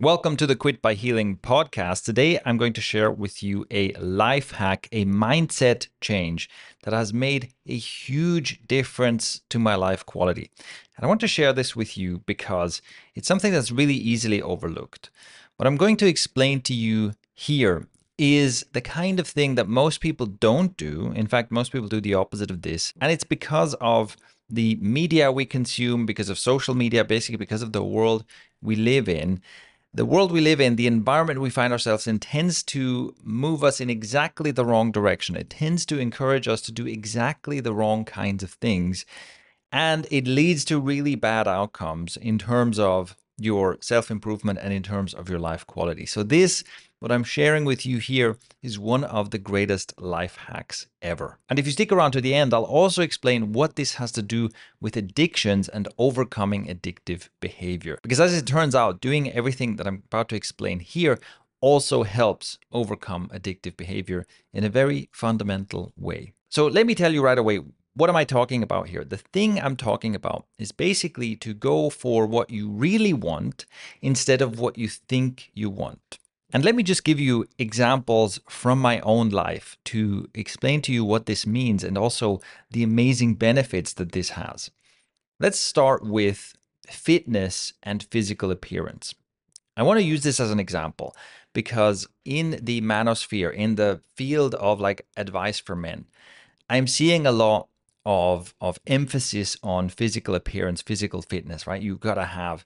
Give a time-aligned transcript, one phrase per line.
[0.00, 2.04] Welcome to the Quit by Healing podcast.
[2.04, 6.48] Today, I'm going to share with you a life hack, a mindset change
[6.84, 10.52] that has made a huge difference to my life quality.
[10.96, 12.80] And I want to share this with you because
[13.16, 15.10] it's something that's really easily overlooked.
[15.56, 17.88] What I'm going to explain to you here
[18.18, 21.10] is the kind of thing that most people don't do.
[21.16, 22.92] In fact, most people do the opposite of this.
[23.00, 24.16] And it's because of
[24.48, 28.24] the media we consume, because of social media, basically because of the world
[28.62, 29.42] we live in
[29.98, 33.80] the world we live in, the environment we find ourselves in, tends to move us
[33.80, 35.34] in exactly the wrong direction.
[35.34, 39.04] It tends to encourage us to do exactly the wrong kinds of things.
[39.72, 44.82] And it leads to really bad outcomes in terms of your self improvement and in
[44.82, 46.06] terms of your life quality.
[46.06, 46.64] So, this
[47.00, 51.38] what I'm sharing with you here is one of the greatest life hacks ever.
[51.48, 54.22] And if you stick around to the end, I'll also explain what this has to
[54.22, 54.48] do
[54.80, 58.00] with addictions and overcoming addictive behavior.
[58.02, 61.20] Because as it turns out, doing everything that I'm about to explain here
[61.60, 66.32] also helps overcome addictive behavior in a very fundamental way.
[66.48, 67.60] So let me tell you right away
[67.98, 69.02] what am I talking about here?
[69.02, 73.66] The thing I'm talking about is basically to go for what you really want
[74.00, 76.18] instead of what you think you want.
[76.52, 81.04] And let me just give you examples from my own life to explain to you
[81.04, 84.70] what this means and also the amazing benefits that this has.
[85.40, 86.54] Let's start with
[86.86, 89.12] fitness and physical appearance.
[89.76, 91.16] I want to use this as an example
[91.52, 96.06] because in the manosphere, in the field of like advice for men,
[96.70, 97.68] I'm seeing a lot
[98.04, 101.82] of of emphasis on physical appearance, physical fitness, right?
[101.82, 102.64] You got to have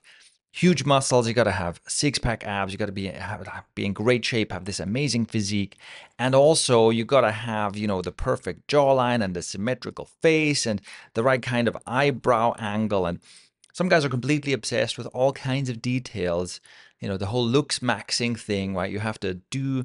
[0.53, 1.27] huge muscles.
[1.27, 2.71] You got to have six pack abs.
[2.71, 5.77] You got to be have, be in great shape, have this amazing physique,
[6.17, 10.65] and also you got to have you know the perfect jawline and the symmetrical face
[10.65, 10.81] and
[11.15, 13.05] the right kind of eyebrow angle.
[13.05, 13.19] And
[13.73, 16.61] some guys are completely obsessed with all kinds of details.
[16.99, 18.91] You know the whole looks maxing thing, right?
[18.91, 19.83] You have to do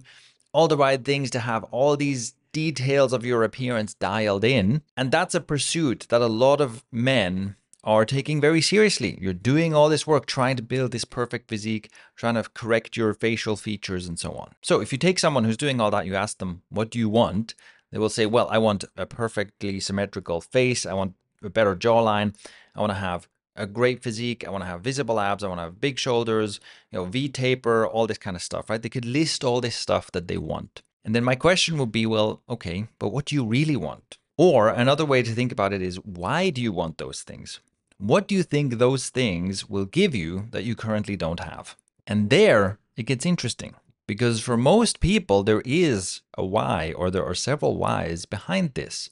[0.52, 4.82] all the right things to have all these details of your appearance dialed in.
[4.96, 9.16] And that's a pursuit that a lot of men are taking very seriously.
[9.20, 13.14] You're doing all this work trying to build this perfect physique, trying to correct your
[13.14, 14.48] facial features and so on.
[14.62, 17.08] So if you take someone who's doing all that, you ask them, what do you
[17.08, 17.54] want?
[17.92, 20.84] They will say, well, I want a perfectly symmetrical face.
[20.84, 22.34] I want a better jawline.
[22.74, 24.46] I want to have a great physique.
[24.46, 25.42] I want to have visible abs.
[25.42, 28.68] I want to have big shoulders, you know, V taper, all this kind of stuff,
[28.68, 28.82] right?
[28.82, 30.82] They could list all this stuff that they want.
[31.08, 34.18] And then my question would be, well, okay, but what do you really want?
[34.36, 37.60] Or another way to think about it is, why do you want those things?
[37.96, 41.76] What do you think those things will give you that you currently don't have?
[42.06, 43.76] And there it gets interesting
[44.06, 49.08] because for most people, there is a why or there are several whys behind this.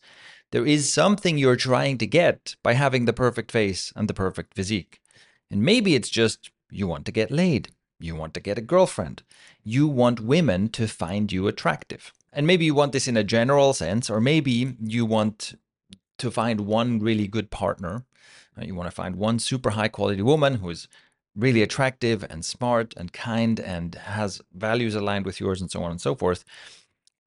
[0.51, 4.53] There is something you're trying to get by having the perfect face and the perfect
[4.53, 5.01] physique.
[5.51, 9.23] And maybe it's just you want to get laid, you want to get a girlfriend,
[9.65, 12.13] you want women to find you attractive.
[12.33, 15.55] And maybe you want this in a general sense, or maybe you want
[16.19, 18.05] to find one really good partner
[18.59, 20.89] uh, you want to find one super high quality woman who's
[21.35, 25.91] really attractive and smart and kind and has values aligned with yours and so on
[25.91, 26.45] and so forth.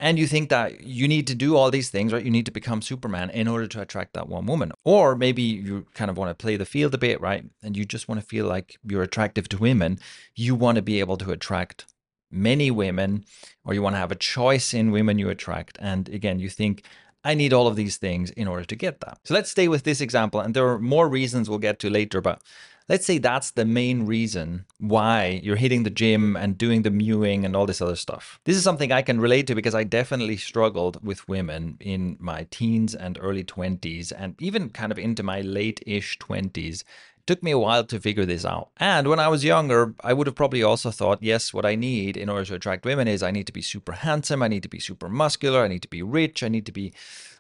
[0.02, 2.24] And you think that you need to do all these things, right?
[2.24, 4.72] You need to become Superman in order to attract that one woman.
[4.86, 7.44] Or maybe you kind of want to play the field a bit, right?
[7.62, 10.00] And you just want to feel like you're attractive to women.
[10.36, 11.86] You want to be able to attract
[12.32, 13.26] many women,
[13.66, 15.78] or you want to have a choice in women you attract.
[15.82, 16.84] And again, you think,
[17.24, 19.20] I need all of these things in order to get that.
[19.26, 20.40] So let's stay with this example.
[20.40, 22.42] And there are more reasons we'll get to later, but
[22.90, 27.46] let's say that's the main reason why you're hitting the gym and doing the mewing
[27.46, 28.40] and all this other stuff.
[28.46, 32.48] This is something I can relate to because I definitely struggled with women in my
[32.50, 36.84] teens and early 20s and even kind of into my late ish 20s
[37.28, 38.72] took me a while to figure this out.
[38.78, 42.18] And when I was younger, I would have probably also thought, yes, what I need
[42.18, 44.70] in order to attract women is I need to be super handsome, I need to
[44.70, 46.92] be super muscular, I need to be rich, I need to be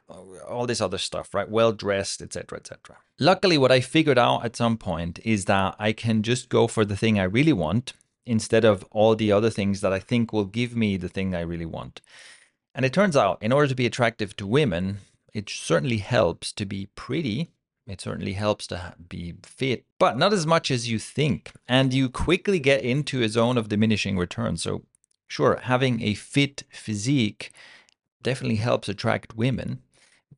[0.09, 1.49] Uh, all this other stuff, right?
[1.49, 2.97] Well dressed, etc., etc.
[3.19, 6.83] Luckily, what I figured out at some point is that I can just go for
[6.83, 7.93] the thing I really want
[8.25, 11.41] instead of all the other things that I think will give me the thing I
[11.41, 12.01] really want.
[12.75, 14.99] And it turns out, in order to be attractive to women,
[15.33, 17.49] it certainly helps to be pretty
[17.89, 21.51] it certainly helps to be fit, but not as much as you think.
[21.67, 24.61] And you quickly get into a zone of diminishing returns.
[24.61, 24.83] So,
[25.27, 27.51] sure, having a fit physique
[28.21, 29.81] definitely helps attract women.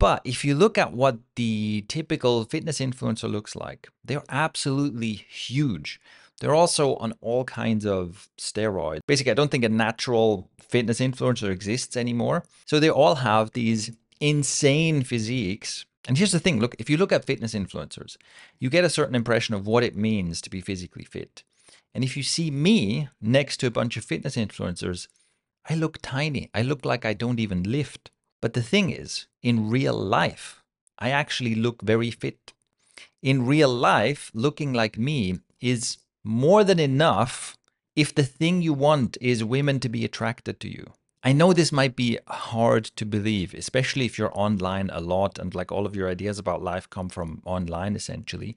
[0.02, 6.02] But if you look at what the typical fitness influencer looks like, they're absolutely huge.
[6.40, 9.02] They're also on all kinds of steroids.
[9.08, 12.44] Basically, I don't think a natural fitness influencer exists anymore.
[12.66, 17.12] So they all have these insane physiques and here's the thing look, if you look
[17.12, 18.18] at fitness influencers,
[18.58, 21.44] you get a certain impression of what it means to be physically fit.
[21.94, 25.08] And if you see me next to a bunch of fitness influencers,
[25.70, 26.50] I look tiny.
[26.56, 28.10] I look like I don't even lift.
[28.42, 30.64] But the thing is, in real life,
[31.00, 32.54] I actually look very fit.
[33.22, 37.58] In real life, looking like me is more than enough
[37.96, 40.92] if the thing you want is women to be attracted to you.
[41.24, 45.54] I know this might be hard to believe, especially if you're online a lot and
[45.54, 48.56] like all of your ideas about life come from online essentially.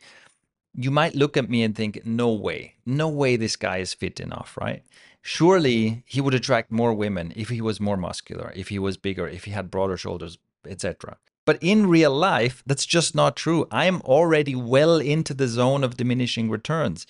[0.74, 4.18] You might look at me and think, no way, no way this guy is fit
[4.18, 4.82] enough, right?
[5.26, 9.26] Surely he would attract more women if he was more muscular, if he was bigger,
[9.26, 10.36] if he had broader shoulders,
[10.66, 11.16] etc.
[11.46, 13.66] But in real life, that's just not true.
[13.70, 17.06] I'm already well into the zone of diminishing returns.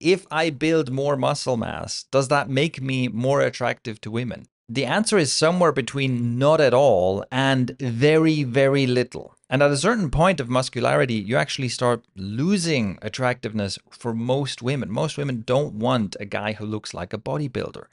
[0.00, 4.48] If I build more muscle mass, does that make me more attractive to women?
[4.68, 9.36] The answer is somewhere between not at all and very, very little.
[9.48, 14.90] And at a certain point of muscularity, you actually start losing attractiveness for most women.
[14.90, 17.84] Most women don't want a guy who looks like a bodybuilder.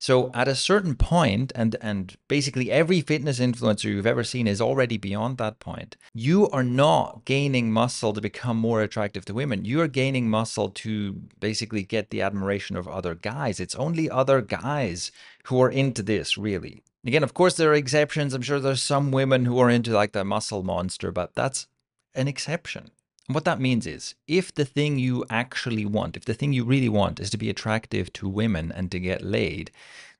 [0.00, 4.60] So at a certain point, and and basically every fitness influencer you've ever seen is
[4.60, 5.98] already beyond that point.
[6.14, 9.66] You are not gaining muscle to become more attractive to women.
[9.66, 13.60] You are gaining muscle to basically get the admiration of other guys.
[13.60, 15.12] It's only other guys
[15.44, 16.82] who are into this, really.
[17.06, 18.32] Again, of course, there are exceptions.
[18.32, 21.66] I'm sure there's some women who are into like the muscle monster, but that's
[22.14, 22.90] an exception.
[23.32, 26.88] What that means is if the thing you actually want, if the thing you really
[26.88, 29.70] want is to be attractive to women and to get laid,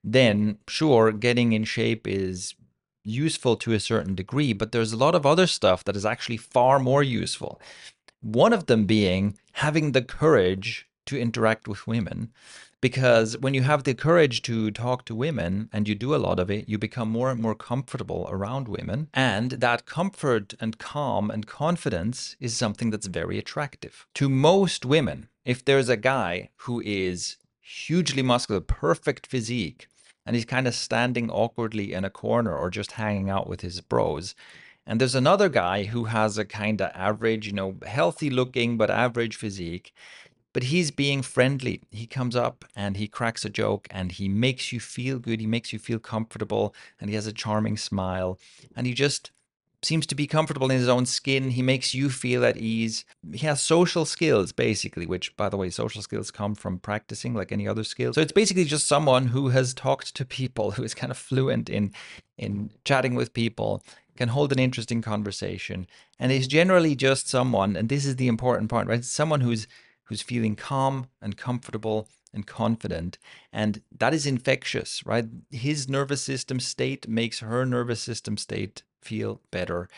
[0.04, 2.54] then sure, getting in shape is
[3.04, 6.36] useful to a certain degree, but there's a lot of other stuff that is actually
[6.36, 7.60] far more useful.
[8.20, 12.30] One of them being having the courage to interact with women
[12.80, 16.38] because when you have the courage to talk to women and you do a lot
[16.38, 19.08] of it, you become more and more comfortable around women.
[19.12, 24.06] And that comfort and calm and confidence is something that's very attractive.
[24.14, 29.88] To most women, if there's a guy who is hugely muscular, perfect physique,
[30.26, 33.80] and he's kind of standing awkwardly in a corner or just hanging out with his
[33.80, 34.34] bros,
[34.86, 38.90] and there's another guy who has a kind of average, you know, healthy looking but
[38.90, 39.92] average physique
[40.52, 41.82] but he's being friendly.
[41.90, 45.40] He comes up and he cracks a joke and he makes you feel good.
[45.40, 48.38] He makes you feel comfortable and he has a charming smile
[48.74, 49.30] and he just
[49.82, 51.50] seems to be comfortable in his own skin.
[51.50, 53.04] He makes you feel at ease.
[53.32, 57.50] He has social skills, basically, which, by the way, social skills come from practicing like
[57.50, 58.12] any other skill.
[58.12, 61.68] So it's basically just someone who has talked to people, who is kind of fluent
[61.68, 61.92] in
[62.36, 63.82] in chatting with people,
[64.16, 65.86] can hold an interesting conversation,
[66.18, 67.76] and is generally just someone.
[67.76, 69.04] And this is the important part, right?
[69.04, 69.66] Someone who's
[70.10, 73.16] who's feeling calm and comfortable and confident.
[73.52, 75.24] And that is infectious, right?
[75.50, 79.88] His nervous system state makes her nervous system state feel better.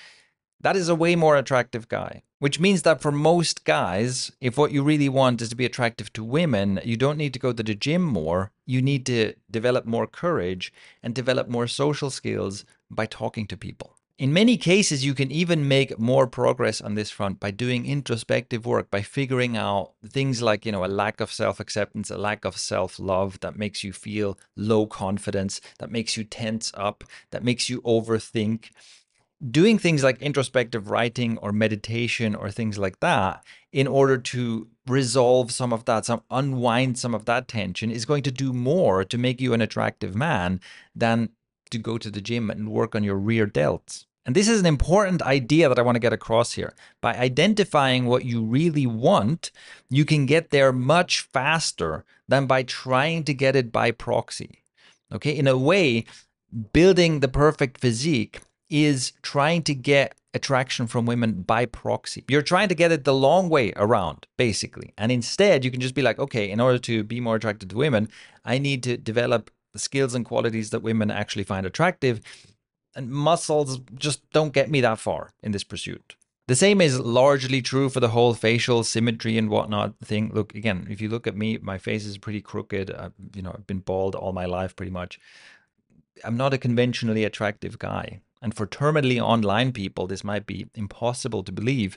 [0.60, 4.70] That is a way more attractive guy, which means that for most guys, if what
[4.70, 7.62] you really want is to be attractive to women, you don't need to go to
[7.62, 8.52] the gym more.
[8.66, 13.96] You need to develop more courage and develop more social skills by talking to people.
[14.22, 18.64] In many cases, you can even make more progress on this front by doing introspective
[18.64, 22.44] work, by figuring out things like, you know, a lack of self acceptance, a lack
[22.44, 27.02] of self love that makes you feel low confidence, that makes you tense up,
[27.32, 28.70] that makes you overthink.
[29.44, 33.42] Doing things like introspective writing or meditation or things like that
[33.72, 38.22] in order to resolve some of that, some unwind some of that tension is going
[38.22, 40.60] to do more to make you an attractive man
[40.94, 41.30] than
[41.70, 44.04] to go to the gym and work on your rear delts.
[44.24, 46.74] And this is an important idea that I want to get across here.
[47.00, 49.50] By identifying what you really want,
[49.90, 54.62] you can get there much faster than by trying to get it by proxy.
[55.12, 56.04] Okay, in a way,
[56.72, 62.24] building the perfect physique is trying to get attraction from women by proxy.
[62.28, 64.94] You're trying to get it the long way around, basically.
[64.96, 67.76] And instead, you can just be like, okay, in order to be more attracted to
[67.76, 68.08] women,
[68.44, 72.20] I need to develop the skills and qualities that women actually find attractive
[72.94, 76.16] and muscles just don't get me that far in this pursuit.
[76.48, 80.32] The same is largely true for the whole facial symmetry and whatnot thing.
[80.34, 82.90] Look, again, if you look at me, my face is pretty crooked.
[82.90, 85.20] I've, you know, I've been bald all my life pretty much.
[86.24, 88.20] I'm not a conventionally attractive guy.
[88.42, 91.96] And for terminally online people, this might be impossible to believe,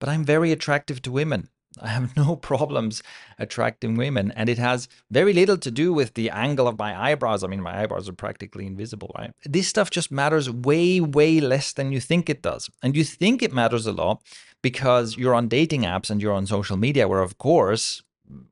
[0.00, 1.48] but I'm very attractive to women.
[1.80, 3.02] I have no problems
[3.38, 7.42] attracting women, and it has very little to do with the angle of my eyebrows.
[7.42, 9.32] I mean, my eyebrows are practically invisible, right?
[9.44, 12.70] This stuff just matters way, way less than you think it does.
[12.82, 14.22] And you think it matters a lot
[14.62, 18.02] because you're on dating apps and you're on social media, where, of course,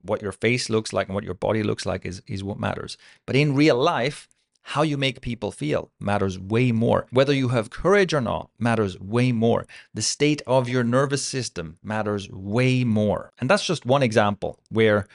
[0.02, 2.96] what your face looks like and what your body looks like is, is what matters.
[3.26, 4.28] But in real life,
[4.62, 7.06] how you make people feel matters way more.
[7.10, 9.66] Whether you have courage or not matters way more.
[9.92, 13.32] The state of your nervous system matters way more.
[13.38, 15.06] And that's just one example where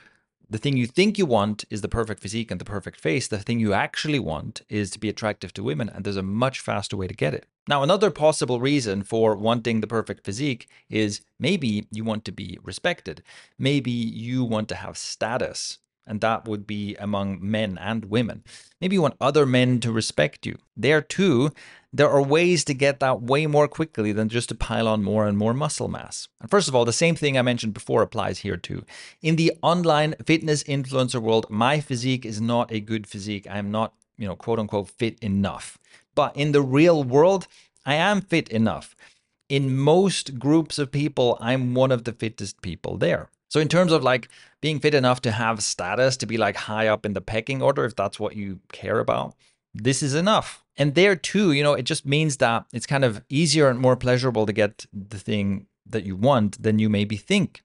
[0.49, 3.27] The thing you think you want is the perfect physique and the perfect face.
[3.27, 6.61] The thing you actually want is to be attractive to women, and there's a much
[6.61, 7.45] faster way to get it.
[7.67, 12.57] Now, another possible reason for wanting the perfect physique is maybe you want to be
[12.63, 13.23] respected.
[13.59, 18.43] Maybe you want to have status and that would be among men and women.
[18.79, 20.57] Maybe you want other men to respect you.
[20.75, 21.51] There too,
[21.91, 25.27] there are ways to get that way more quickly than just to pile on more
[25.27, 26.27] and more muscle mass.
[26.39, 28.83] And first of all, the same thing I mentioned before applies here too.
[29.21, 33.47] In the online fitness influencer world, my physique is not a good physique.
[33.49, 35.77] I am not, you know, quote unquote fit enough.
[36.15, 37.47] But in the real world,
[37.85, 38.95] I am fit enough.
[39.49, 43.29] In most groups of people, I'm one of the fittest people there.
[43.49, 44.29] So in terms of like
[44.61, 47.85] being fit enough to have status, to be like high up in the pecking order,
[47.85, 49.35] if that's what you care about,
[49.73, 50.63] this is enough.
[50.77, 53.95] And there too, you know, it just means that it's kind of easier and more
[53.95, 57.61] pleasurable to get the thing that you want than you maybe think.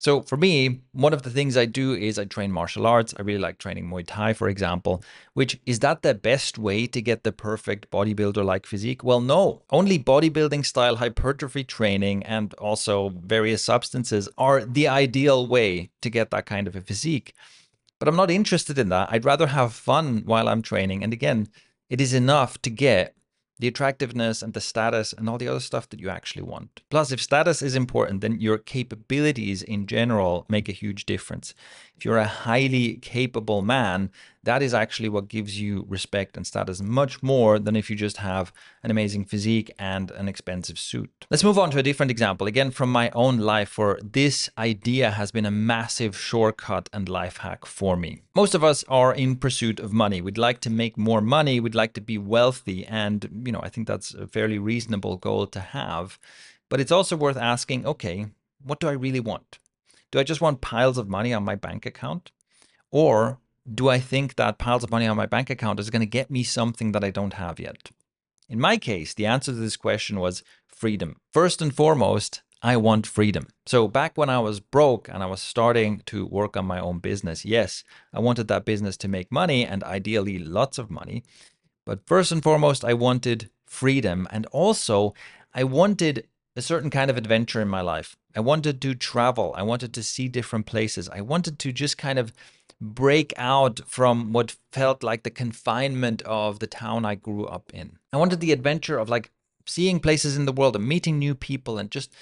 [0.00, 3.12] So for me, one of the things I do is I train martial arts.
[3.18, 5.04] I really like training Muay Thai, for example,
[5.34, 9.04] which is that the best way to get the perfect bodybuilder like physique?
[9.04, 9.60] Well, no.
[9.68, 16.30] Only bodybuilding style hypertrophy training and also various substances are the ideal way to get
[16.30, 17.34] that kind of a physique.
[17.98, 19.08] But I'm not interested in that.
[19.12, 21.04] I'd rather have fun while I'm training.
[21.04, 21.48] And again,
[21.90, 23.14] it is enough to get
[23.60, 26.80] the attractiveness and the status and all the other stuff that you actually want.
[26.88, 31.54] Plus, if status is important, then your capabilities in general make a huge difference.
[31.94, 34.10] If you're a highly capable man,
[34.42, 38.18] that is actually what gives you respect and status much more than if you just
[38.18, 41.26] have an amazing physique and an expensive suit.
[41.30, 45.10] Let's move on to a different example, again from my own life, where this idea
[45.10, 48.22] has been a massive shortcut and life hack for me.
[48.34, 50.22] Most of us are in pursuit of money.
[50.22, 53.68] We'd like to make more money, we'd like to be wealthy, and you know, I
[53.68, 56.18] think that's a fairly reasonable goal to have.
[56.70, 58.26] But it's also worth asking, okay,
[58.62, 59.58] what do I really want?
[60.10, 62.30] Do I just want piles of money on my bank account?
[62.90, 63.39] Or
[63.72, 66.30] do I think that piles of money on my bank account is going to get
[66.30, 67.90] me something that I don't have yet?
[68.48, 71.16] In my case, the answer to this question was freedom.
[71.32, 73.48] First and foremost, I want freedom.
[73.66, 76.98] So back when I was broke and I was starting to work on my own
[76.98, 81.22] business, yes, I wanted that business to make money and ideally lots of money.
[81.86, 84.28] But first and foremost, I wanted freedom.
[84.30, 85.14] And also,
[85.54, 86.26] I wanted
[86.60, 88.16] a certain kind of adventure in my life.
[88.36, 89.54] I wanted to travel.
[89.56, 91.08] I wanted to see different places.
[91.08, 92.34] I wanted to just kind of
[92.80, 97.96] break out from what felt like the confinement of the town I grew up in.
[98.12, 99.30] I wanted the adventure of like
[99.64, 102.12] seeing places in the world and meeting new people and just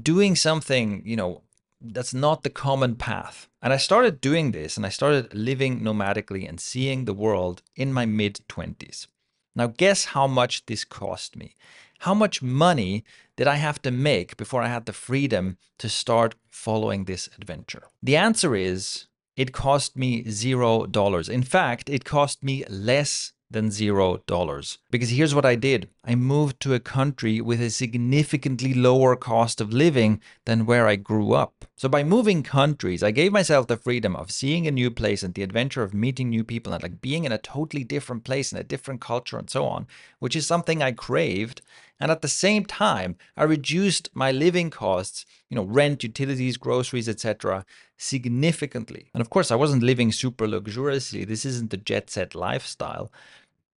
[0.00, 1.42] doing something, you know,
[1.80, 3.48] that's not the common path.
[3.60, 7.92] And I started doing this and I started living nomadically and seeing the world in
[7.92, 9.08] my mid 20s.
[9.56, 11.56] Now, guess how much this cost me?
[12.02, 13.04] How much money
[13.36, 17.84] did I have to make before I had the freedom to start following this adventure?
[18.02, 19.06] The answer is
[19.36, 21.28] it cost me zero dollars.
[21.28, 24.78] In fact, it cost me less than zero dollars.
[24.90, 29.60] Because here's what I did I moved to a country with a significantly lower cost
[29.60, 31.64] of living than where I grew up.
[31.76, 35.34] So by moving countries, I gave myself the freedom of seeing a new place and
[35.34, 38.60] the adventure of meeting new people and like being in a totally different place and
[38.60, 39.86] a different culture and so on,
[40.18, 41.62] which is something I craved.
[42.02, 47.08] And at the same time, I reduced my living costs, you know, rent, utilities, groceries,
[47.08, 47.64] etc.,
[47.96, 49.08] significantly.
[49.14, 51.24] And of course, I wasn't living super luxuriously.
[51.24, 53.12] This isn't the jet set lifestyle.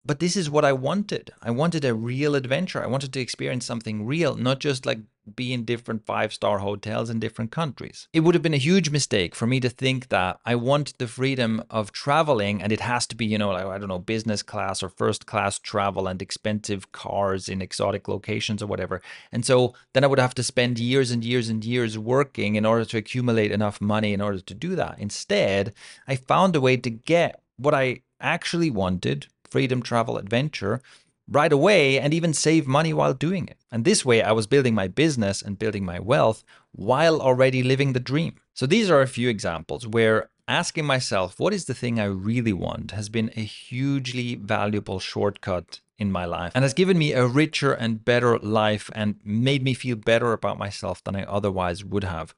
[0.06, 1.34] But this is what I wanted.
[1.42, 2.82] I wanted a real adventure.
[2.82, 5.00] I wanted to experience something real, not just like
[5.36, 8.08] be in different five star hotels in different countries.
[8.14, 11.08] It would have been a huge mistake for me to think that I want the
[11.08, 14.44] freedom of traveling and it has to be, you know, like, I don't know, business
[14.44, 19.02] class or first class travel and expensive cars in exotic locations or whatever.
[19.32, 22.66] And so then I would have to spend years and years and years working in
[22.66, 25.00] order to accumulate enough money in order to do that.
[25.00, 25.74] Instead,
[26.08, 30.82] I found a way to get what I actually wanted freedom travel adventure
[31.30, 33.58] right away and even save money while doing it.
[33.72, 37.94] And this way, I was building my business and building my wealth while already living
[37.94, 38.36] the dream.
[38.54, 42.54] So these are a few examples where asking myself, what is the thing I really
[42.54, 47.26] want, has been a hugely valuable shortcut in my life and has given me a
[47.26, 52.04] richer and better life and made me feel better about myself than I otherwise would
[52.04, 52.34] have.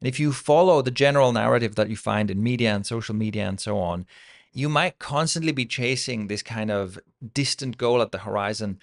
[0.00, 3.48] And if you follow the general narrative that you find in media and social media
[3.48, 4.06] and so on,
[4.52, 6.98] you might constantly be chasing this kind of
[7.34, 8.78] distant goal at the horizon,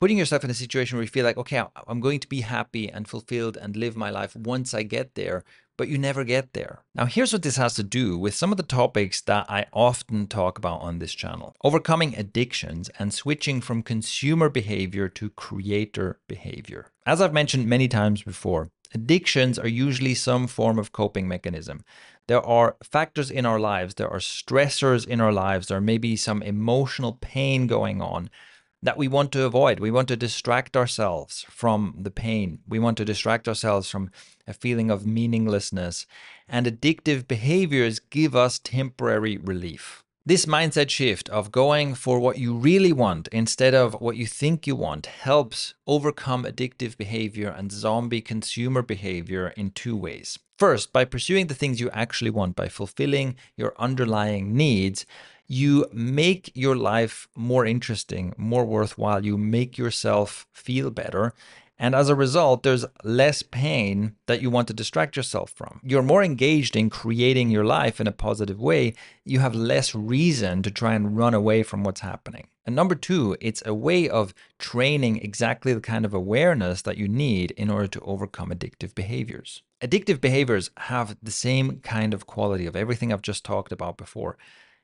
[0.00, 2.88] putting yourself in a situation where you feel like, okay, I'm going to be happy
[2.88, 5.44] and fulfilled and live my life once I get there,
[5.78, 6.82] but you never get there.
[6.94, 10.26] Now, here's what this has to do with some of the topics that I often
[10.26, 16.92] talk about on this channel overcoming addictions and switching from consumer behavior to creator behavior.
[17.04, 21.84] As I've mentioned many times before, Addictions are usually some form of coping mechanism.
[22.28, 26.16] There are factors in our lives, there are stressors in our lives, there may be
[26.16, 28.30] some emotional pain going on
[28.82, 29.80] that we want to avoid.
[29.80, 32.60] We want to distract ourselves from the pain.
[32.66, 34.10] We want to distract ourselves from
[34.46, 36.06] a feeling of meaninglessness.
[36.48, 40.05] And addictive behaviors give us temporary relief.
[40.28, 44.66] This mindset shift of going for what you really want instead of what you think
[44.66, 50.36] you want helps overcome addictive behavior and zombie consumer behavior in two ways.
[50.58, 55.06] First, by pursuing the things you actually want, by fulfilling your underlying needs,
[55.46, 59.24] you make your life more interesting, more worthwhile.
[59.24, 61.34] You make yourself feel better.
[61.78, 65.80] And as a result, there's less pain that you want to distract yourself from.
[65.84, 68.94] You're more engaged in creating your life in a positive way.
[69.24, 72.48] You have less reason to try and run away from what's happening.
[72.64, 77.08] And number two, it's a way of training exactly the kind of awareness that you
[77.08, 79.62] need in order to overcome addictive behaviors.
[79.82, 84.38] Addictive behaviors have the same kind of quality of everything I've just talked about before.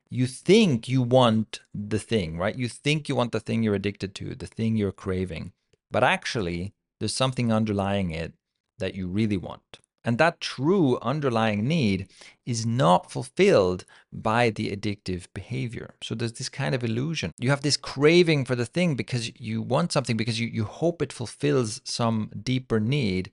[0.09, 2.55] You think you want the thing, right?
[2.55, 5.53] You think you want the thing you're addicted to, the thing you're craving.
[5.89, 6.73] But actually,
[7.03, 8.31] there's something underlying it
[8.79, 9.79] that you really want.
[10.05, 12.07] And that true underlying need
[12.45, 15.95] is not fulfilled by the addictive behavior.
[16.01, 17.33] So there's this kind of illusion.
[17.37, 21.01] You have this craving for the thing because you want something, because you, you hope
[21.01, 23.29] it fulfills some deeper need,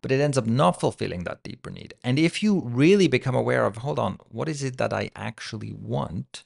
[0.00, 1.94] but it ends up not fulfilling that deeper need.
[2.02, 5.72] And if you really become aware of, hold on, what is it that I actually
[5.72, 6.42] want?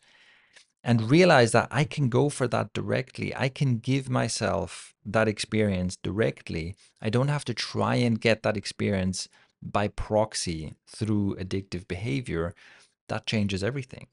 [0.86, 3.34] And realize that I can go for that directly.
[3.34, 6.76] I can give myself that experience directly.
[7.02, 9.28] I don't have to try and get that experience
[9.60, 12.54] by proxy through addictive behavior.
[13.08, 14.06] That changes everything.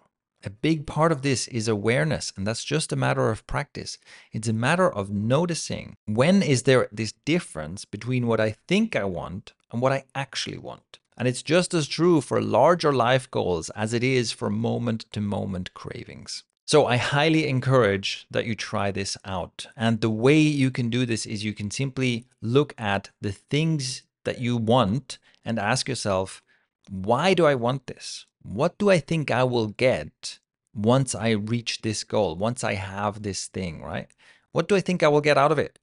[0.43, 3.99] A big part of this is awareness, and that's just a matter of practice.
[4.31, 9.03] It's a matter of noticing when is there this difference between what I think I
[9.03, 10.97] want and what I actually want.
[11.15, 15.21] And it's just as true for larger life goals as it is for moment to
[15.21, 16.43] moment cravings.
[16.65, 19.67] So I highly encourage that you try this out.
[19.75, 24.03] And the way you can do this is you can simply look at the things
[24.23, 26.41] that you want and ask yourself,
[26.89, 28.25] why do I want this?
[28.41, 30.39] What do I think I will get
[30.73, 34.07] once I reach this goal, once I have this thing, right?
[34.51, 35.79] What do I think I will get out of it?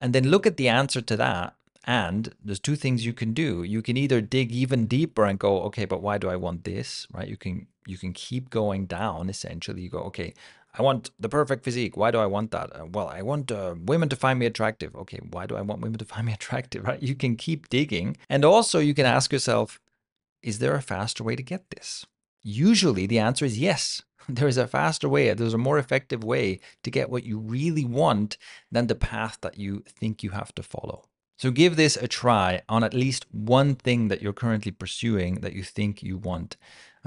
[0.00, 1.54] And then look at the answer to that.
[1.84, 3.62] And there's two things you can do.
[3.62, 7.06] You can either dig even deeper and go, okay, but why do I want this?
[7.12, 7.28] Right?
[7.28, 9.82] You can you can keep going down essentially.
[9.82, 10.34] You go okay
[10.78, 11.96] i want the perfect physique.
[11.96, 12.74] Why do i want that?
[12.74, 14.94] Uh, well i want uh, women to find me attractive.
[14.96, 17.02] Okay why do i want women to find me attractive right?
[17.02, 18.16] You can keep digging.
[18.28, 19.80] And also you can ask yourself
[20.42, 22.06] is there a faster way to get this?
[22.42, 24.02] Usually the answer is yes.
[24.28, 27.84] There is a faster way there's a more effective way to get what you really
[27.84, 28.36] want
[28.72, 31.04] than the path that you think you have to follow.
[31.38, 35.52] So give this a try on at least one thing that you're currently pursuing that
[35.52, 36.56] you think you want.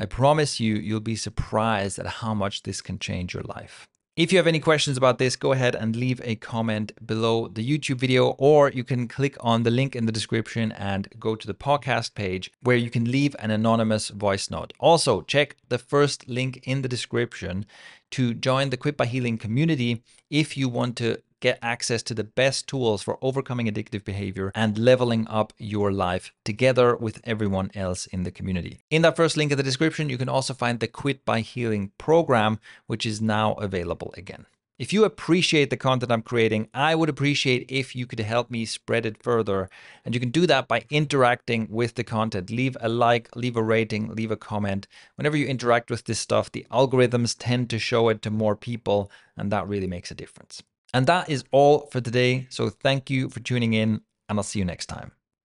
[0.01, 3.85] I promise you, you'll be surprised at how much this can change your life.
[4.15, 7.69] If you have any questions about this, go ahead and leave a comment below the
[7.69, 11.45] YouTube video, or you can click on the link in the description and go to
[11.45, 14.71] the podcast page where you can leave an anonymous voice note.
[14.79, 17.65] Also, check the first link in the description
[18.11, 22.23] to join the Quit by Healing community if you want to get access to the
[22.23, 28.05] best tools for overcoming addictive behavior and leveling up your life together with everyone else
[28.07, 28.79] in the community.
[28.89, 31.91] In that first link in the description, you can also find the Quit by Healing
[31.97, 34.45] program, which is now available again.
[34.79, 38.63] If you appreciate the content I'm creating, I would appreciate if you could help me
[38.63, 39.69] spread it further.
[40.05, 42.49] And you can do that by interacting with the content.
[42.49, 44.87] Leave a like, leave a rating, leave a comment.
[45.15, 49.11] Whenever you interact with this stuff, the algorithms tend to show it to more people,
[49.35, 50.63] and that really makes a difference.
[50.93, 52.47] And that is all for today.
[52.49, 55.11] So thank you for tuning in, and I'll see you next time.